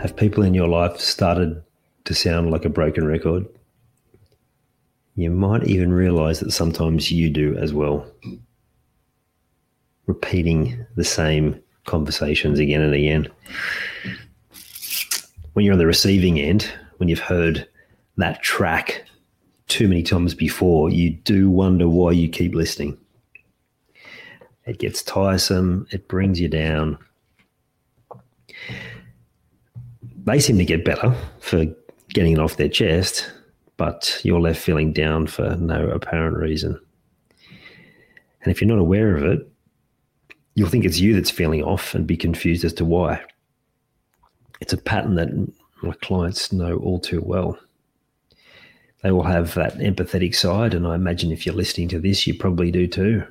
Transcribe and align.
Have 0.00 0.14
people 0.14 0.44
in 0.44 0.54
your 0.54 0.68
life 0.68 1.00
started 1.00 1.60
to 2.04 2.14
sound 2.14 2.52
like 2.52 2.64
a 2.64 2.68
broken 2.68 3.04
record? 3.04 3.44
You 5.16 5.30
might 5.30 5.64
even 5.64 5.92
realize 5.92 6.38
that 6.38 6.52
sometimes 6.52 7.10
you 7.10 7.28
do 7.28 7.56
as 7.56 7.74
well. 7.74 8.06
Repeating 10.06 10.86
the 10.94 11.02
same 11.02 11.60
conversations 11.84 12.60
again 12.60 12.80
and 12.80 12.94
again. 12.94 13.26
When 15.54 15.64
you're 15.64 15.72
on 15.72 15.80
the 15.80 15.86
receiving 15.86 16.38
end, 16.38 16.72
when 16.98 17.08
you've 17.08 17.18
heard 17.18 17.66
that 18.18 18.40
track 18.40 19.04
too 19.66 19.88
many 19.88 20.04
times 20.04 20.32
before, 20.32 20.90
you 20.90 21.10
do 21.10 21.50
wonder 21.50 21.88
why 21.88 22.12
you 22.12 22.28
keep 22.28 22.54
listening. 22.54 22.96
It 24.64 24.78
gets 24.78 25.02
tiresome, 25.02 25.88
it 25.90 26.06
brings 26.06 26.40
you 26.40 26.46
down, 26.46 26.98
they 30.28 30.40
seem 30.40 30.58
to 30.58 30.64
get 30.64 30.84
better 30.84 31.14
for 31.40 31.64
getting 32.10 32.32
it 32.32 32.38
off 32.38 32.56
their 32.56 32.68
chest, 32.68 33.30
but 33.76 34.20
you're 34.22 34.40
left 34.40 34.60
feeling 34.60 34.92
down 34.92 35.26
for 35.26 35.56
no 35.56 35.88
apparent 35.88 36.36
reason. 36.36 36.78
And 38.42 38.50
if 38.50 38.60
you're 38.60 38.68
not 38.68 38.78
aware 38.78 39.16
of 39.16 39.24
it, 39.24 39.48
you'll 40.54 40.68
think 40.68 40.84
it's 40.84 40.98
you 40.98 41.14
that's 41.14 41.30
feeling 41.30 41.62
off 41.62 41.94
and 41.94 42.06
be 42.06 42.16
confused 42.16 42.64
as 42.64 42.72
to 42.74 42.84
why. 42.84 43.22
It's 44.60 44.72
a 44.72 44.78
pattern 44.78 45.14
that 45.16 45.28
my 45.82 45.94
clients 46.02 46.52
know 46.52 46.78
all 46.78 46.98
too 46.98 47.22
well. 47.24 47.58
They 49.02 49.10
all 49.10 49.22
have 49.22 49.54
that 49.54 49.78
empathetic 49.78 50.34
side, 50.34 50.74
and 50.74 50.86
I 50.86 50.96
imagine 50.96 51.30
if 51.30 51.46
you're 51.46 51.54
listening 51.54 51.88
to 51.90 52.00
this, 52.00 52.26
you 52.26 52.34
probably 52.34 52.72
do 52.72 52.88
too. 52.88 53.24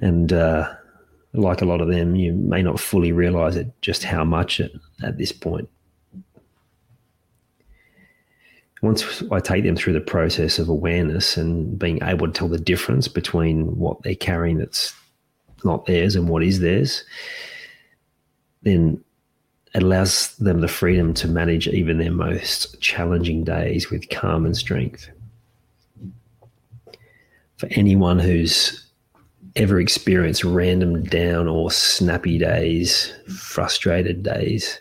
And 0.00 0.32
uh, 0.32 0.74
like 1.34 1.60
a 1.60 1.66
lot 1.66 1.80
of 1.80 1.88
them, 1.88 2.16
you 2.16 2.32
may 2.32 2.62
not 2.62 2.80
fully 2.80 3.12
realize 3.12 3.56
it 3.56 3.70
just 3.80 4.04
how 4.04 4.24
much 4.24 4.60
it, 4.60 4.72
at 5.02 5.18
this 5.18 5.32
point. 5.32 5.68
Once 8.80 9.22
I 9.32 9.40
take 9.40 9.64
them 9.64 9.76
through 9.76 9.94
the 9.94 10.00
process 10.00 10.58
of 10.58 10.68
awareness 10.68 11.36
and 11.36 11.78
being 11.78 12.02
able 12.02 12.28
to 12.28 12.32
tell 12.32 12.48
the 12.48 12.58
difference 12.58 13.08
between 13.08 13.76
what 13.76 14.02
they're 14.02 14.14
carrying 14.14 14.58
that's 14.58 14.94
not 15.64 15.86
theirs 15.86 16.14
and 16.14 16.28
what 16.28 16.44
is 16.44 16.60
theirs, 16.60 17.04
then 18.62 19.02
it 19.74 19.82
allows 19.82 20.36
them 20.36 20.60
the 20.60 20.68
freedom 20.68 21.12
to 21.14 21.28
manage 21.28 21.66
even 21.68 21.98
their 21.98 22.12
most 22.12 22.80
challenging 22.80 23.44
days 23.44 23.90
with 23.90 24.08
calm 24.10 24.46
and 24.46 24.56
strength. 24.56 25.10
For 27.56 27.68
anyone 27.72 28.20
who's 28.20 28.87
ever 29.58 29.80
experience 29.80 30.44
random 30.44 31.02
down 31.04 31.48
or 31.48 31.70
snappy 31.70 32.38
days, 32.38 33.12
frustrated 33.26 34.22
days, 34.22 34.80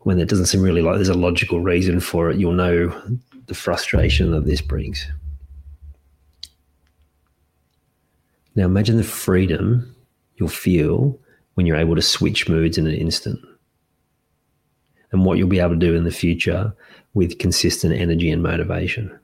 when 0.00 0.18
it 0.18 0.28
doesn't 0.28 0.46
seem 0.46 0.62
really 0.62 0.82
like 0.82 0.96
there's 0.96 1.08
a 1.08 1.14
logical 1.14 1.60
reason 1.60 2.00
for 2.00 2.30
it, 2.30 2.38
you'll 2.38 2.52
know 2.52 2.88
the 3.46 3.54
frustration 3.54 4.30
that 4.32 4.46
this 4.46 4.60
brings. 4.60 5.06
Now 8.54 8.64
imagine 8.64 8.96
the 8.96 9.04
freedom 9.04 9.94
you'll 10.36 10.48
feel 10.48 11.18
when 11.54 11.66
you're 11.66 11.76
able 11.76 11.96
to 11.96 12.02
switch 12.02 12.48
moods 12.48 12.78
in 12.78 12.86
an 12.86 12.94
instant. 12.94 13.38
And 15.12 15.24
what 15.24 15.38
you'll 15.38 15.48
be 15.48 15.60
able 15.60 15.70
to 15.70 15.76
do 15.76 15.94
in 15.94 16.04
the 16.04 16.10
future 16.10 16.72
with 17.14 17.38
consistent 17.38 17.94
energy 17.94 18.30
and 18.30 18.42
motivation. 18.42 19.18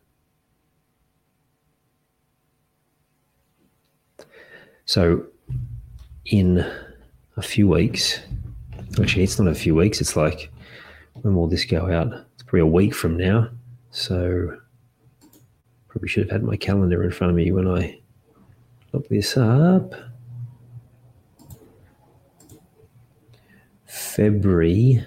So, 4.86 5.26
in 6.26 6.64
a 7.36 7.42
few 7.42 7.66
weeks, 7.66 8.20
actually, 9.00 9.24
it's 9.24 9.38
not 9.38 9.48
a 9.48 9.54
few 9.54 9.74
weeks, 9.74 10.00
it's 10.00 10.14
like 10.14 10.48
when 11.22 11.34
will 11.34 11.48
this 11.48 11.64
go 11.64 11.90
out? 11.90 12.12
It's 12.34 12.44
probably 12.44 12.60
a 12.60 12.66
week 12.66 12.94
from 12.94 13.16
now. 13.16 13.48
So, 13.90 14.56
probably 15.88 16.08
should 16.08 16.22
have 16.22 16.30
had 16.30 16.44
my 16.44 16.56
calendar 16.56 17.02
in 17.02 17.10
front 17.10 17.32
of 17.32 17.36
me 17.36 17.50
when 17.50 17.66
I 17.66 18.00
look 18.92 19.08
this 19.08 19.36
up. 19.36 19.92
February 23.86 25.04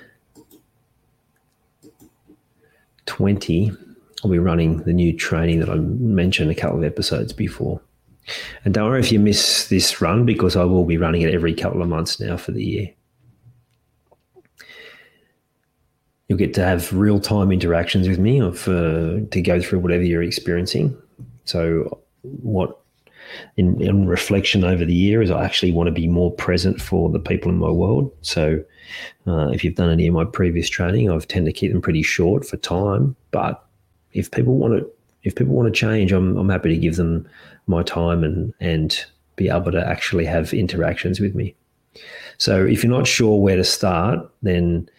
20, 3.06 3.72
I'll 4.24 4.30
be 4.30 4.40
running 4.40 4.84
the 4.84 4.94
new 4.94 5.16
training 5.16 5.62
that 5.62 5.70
I 5.70 5.76
mentioned 5.76 6.52
a 6.52 6.56
couple 6.56 6.80
of 6.80 6.84
episodes 6.84 7.32
before. 7.32 7.82
And 8.66 8.74
don't 8.74 8.90
worry 8.90 9.00
if 9.00 9.12
you 9.12 9.20
miss 9.20 9.68
this 9.68 10.02
run 10.02 10.26
because 10.26 10.56
I 10.56 10.64
will 10.64 10.86
be 10.86 10.98
running 10.98 11.22
it 11.22 11.34
every 11.34 11.54
couple 11.54 11.82
of 11.82 11.88
months 11.88 12.20
now 12.20 12.38
for 12.38 12.52
the 12.52 12.64
year. 12.64 12.90
You'll 16.28 16.38
get 16.38 16.54
to 16.56 16.64
have 16.64 16.94
real 16.94 17.20
time 17.20 17.52
interactions 17.52 18.08
with 18.08 18.20
me 18.20 18.40
of, 18.40 18.68
uh, 18.68 19.26
to 19.32 19.42
go 19.44 19.60
through 19.62 19.80
whatever 19.80 20.04
you're 20.04 20.22
experiencing. 20.22 20.96
So, 21.46 22.02
what 22.22 22.80
in, 23.58 23.82
in 23.82 24.08
reflection 24.08 24.64
over 24.64 24.86
the 24.86 24.94
year 24.94 25.22
is 25.22 25.32
I 25.32 25.44
actually 25.44 25.72
want 25.72 25.88
to 25.88 25.92
be 25.92 26.08
more 26.08 26.32
present 26.32 26.82
for 26.82 27.10
the 27.10 27.20
people 27.20 27.52
in 27.52 27.58
my 27.58 27.70
world. 27.70 28.12
So, 28.22 28.64
uh, 29.28 29.50
if 29.50 29.64
you've 29.64 29.76
done 29.76 29.90
any 29.90 30.08
of 30.08 30.14
my 30.14 30.26
previous 30.26 30.70
training, 30.70 31.10
I've 31.10 31.28
tend 31.28 31.46
to 31.46 31.54
keep 31.54 31.72
them 31.72 31.82
pretty 31.82 32.04
short 32.04 32.46
for 32.46 32.58
time. 32.58 33.16
But 33.32 33.64
if 34.14 34.32
people 34.32 34.56
want 34.56 34.80
to, 34.80 34.90
if 35.24 35.36
people 35.36 35.54
want 35.54 35.74
to 35.74 35.78
change, 35.78 36.12
I'm, 36.12 36.38
I'm 36.38 36.50
happy 36.50 36.70
to 36.70 36.78
give 36.78 36.96
them 36.96 37.28
my 37.68 37.84
time 37.84 38.24
and 38.24 38.54
and 38.60 39.06
be 39.36 39.50
able 39.50 39.72
to 39.72 39.88
actually 39.88 40.26
have 40.26 40.54
interactions 40.54 41.20
with 41.20 41.34
me. 41.34 41.56
So 42.38 42.66
if 42.66 42.84
you're 42.84 42.92
not 42.92 43.08
sure 43.08 43.40
where 43.40 43.56
to 43.56 43.64
start, 43.64 44.30
then 44.42 44.90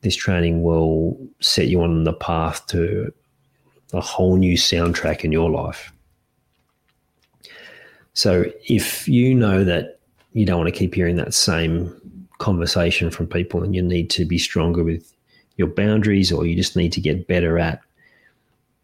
this 0.00 0.16
training 0.16 0.62
will 0.62 1.18
set 1.40 1.68
you 1.68 1.82
on 1.82 2.04
the 2.04 2.12
path 2.12 2.66
to 2.68 3.12
a 3.92 4.00
whole 4.00 4.36
new 4.36 4.56
soundtrack 4.56 5.24
in 5.24 5.32
your 5.32 5.50
life. 5.50 5.92
So 8.14 8.46
if 8.64 9.06
you 9.06 9.34
know 9.34 9.62
that 9.64 9.98
you 10.32 10.46
don't 10.46 10.58
want 10.58 10.72
to 10.72 10.78
keep 10.78 10.94
hearing 10.94 11.16
that 11.16 11.34
same 11.34 11.94
conversation 12.38 13.10
from 13.10 13.26
people 13.26 13.62
and 13.62 13.74
you 13.74 13.82
need 13.82 14.10
to 14.10 14.24
be 14.24 14.38
stronger 14.38 14.82
with 14.82 15.12
your 15.56 15.68
boundaries 15.68 16.32
or 16.32 16.46
you 16.46 16.54
just 16.56 16.76
need 16.76 16.92
to 16.92 17.00
get 17.00 17.26
better 17.26 17.58
at 17.58 17.80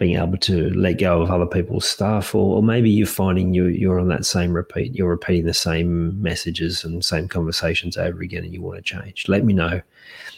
being 0.02 0.16
able 0.16 0.36
to 0.36 0.68
let 0.70 0.98
go 0.98 1.22
of 1.22 1.30
other 1.30 1.46
people's 1.46 1.88
stuff, 1.88 2.34
or, 2.34 2.56
or 2.56 2.62
maybe 2.62 2.90
you're 2.90 3.06
finding 3.06 3.54
you 3.54 3.66
you're 3.66 4.00
on 4.00 4.08
that 4.08 4.26
same 4.26 4.52
repeat, 4.52 4.92
you're 4.96 5.08
repeating 5.08 5.46
the 5.46 5.54
same 5.54 6.20
messages 6.20 6.82
and 6.82 7.04
same 7.04 7.28
conversations 7.28 7.96
over 7.96 8.20
again, 8.20 8.42
and 8.42 8.52
you 8.52 8.60
want 8.60 8.78
to 8.78 8.82
change. 8.82 9.28
Let 9.28 9.44
me 9.44 9.52
know. 9.52 9.80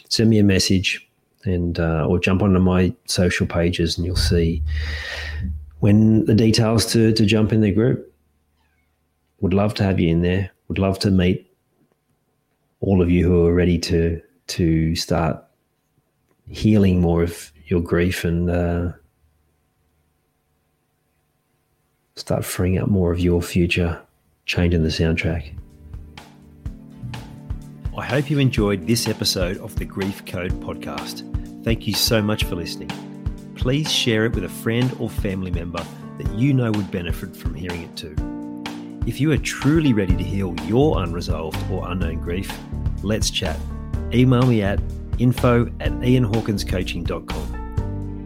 Send 0.07 0.29
me 0.29 0.37
a 0.37 0.43
message, 0.43 1.09
and 1.45 1.79
uh, 1.79 2.05
or 2.07 2.19
jump 2.19 2.43
onto 2.43 2.59
my 2.59 2.93
social 3.05 3.47
pages, 3.47 3.97
and 3.97 4.05
you'll 4.05 4.15
see 4.15 4.61
when 5.79 6.25
the 6.25 6.35
details 6.35 6.85
to 6.91 7.11
to 7.13 7.25
jump 7.25 7.51
in 7.51 7.61
the 7.61 7.71
group. 7.71 8.13
Would 9.39 9.55
love 9.55 9.73
to 9.75 9.83
have 9.83 9.99
you 9.99 10.09
in 10.09 10.21
there. 10.21 10.51
Would 10.67 10.77
love 10.77 10.99
to 10.99 11.09
meet 11.09 11.51
all 12.81 13.01
of 13.01 13.09
you 13.09 13.25
who 13.25 13.47
are 13.47 13.53
ready 13.55 13.79
to 13.79 14.21
to 14.47 14.95
start 14.95 15.43
healing 16.51 17.01
more 17.01 17.23
of 17.23 17.51
your 17.65 17.81
grief 17.81 18.23
and 18.23 18.51
uh, 18.51 18.91
start 22.17 22.45
freeing 22.45 22.77
up 22.77 22.87
more 22.87 23.11
of 23.11 23.19
your 23.19 23.41
future, 23.41 24.01
changing 24.45 24.83
the 24.83 24.89
soundtrack. 24.89 25.51
I 27.97 28.05
hope 28.05 28.29
you 28.29 28.39
enjoyed 28.39 28.87
this 28.87 29.07
episode 29.07 29.57
of 29.57 29.75
the 29.75 29.85
Grief 29.85 30.25
Code 30.25 30.53
podcast. 30.61 31.23
Thank 31.63 31.87
you 31.87 31.93
so 31.93 32.21
much 32.21 32.45
for 32.45 32.55
listening. 32.55 32.89
Please 33.55 33.91
share 33.91 34.25
it 34.25 34.33
with 34.33 34.45
a 34.45 34.49
friend 34.49 34.95
or 34.99 35.09
family 35.09 35.51
member 35.51 35.85
that 36.17 36.31
you 36.33 36.53
know 36.53 36.71
would 36.71 36.89
benefit 36.89 37.35
from 37.35 37.53
hearing 37.53 37.83
it 37.83 37.95
too. 37.97 38.15
If 39.05 39.19
you 39.19 39.31
are 39.33 39.37
truly 39.37 39.91
ready 39.91 40.15
to 40.15 40.23
heal 40.23 40.55
your 40.65 41.03
unresolved 41.03 41.57
or 41.69 41.89
unknown 41.89 42.21
grief, 42.21 42.51
let's 43.03 43.29
chat. 43.29 43.59
Email 44.13 44.45
me 44.45 44.61
at 44.61 44.79
info 45.19 45.65
at 45.79 45.91
ianhawkinscoaching.com. 45.91 47.54